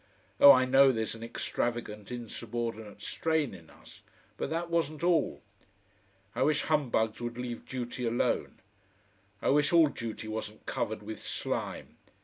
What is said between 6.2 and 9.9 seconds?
I wish humbugs would leave duty alone. I wish all